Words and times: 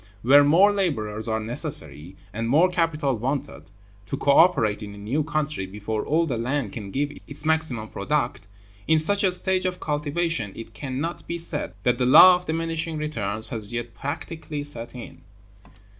Where 0.23 0.43
more 0.43 0.71
laborers 0.73 1.27
are 1.27 1.39
necessary, 1.39 2.15
and 2.33 2.49
more 2.49 2.69
capital 2.69 3.15
wanted, 3.19 3.69
to 4.07 4.17
co 4.17 4.31
operate 4.31 4.81
in 4.81 4.95
a 4.95 4.97
new 4.97 5.21
country 5.23 5.67
before 5.67 6.03
all 6.03 6.25
the 6.25 6.39
land 6.39 6.73
can 6.73 6.89
give 6.89 7.11
its 7.27 7.45
maximum 7.45 7.87
product, 7.87 8.47
in 8.87 8.97
such 8.97 9.23
a 9.23 9.31
stage 9.31 9.67
of 9.67 9.79
cultivation 9.79 10.53
it 10.55 10.73
can 10.73 10.99
not 10.99 11.27
be 11.27 11.37
said 11.37 11.75
that 11.83 11.99
the 11.99 12.07
law 12.07 12.33
of 12.35 12.47
diminishing 12.47 12.97
returns 12.97 13.49
has 13.49 13.73
yet 13.73 13.93
practically 13.93 14.63
set 14.63 14.95
in. 14.95 15.21